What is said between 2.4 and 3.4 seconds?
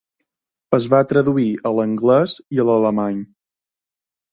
i a l"alemany.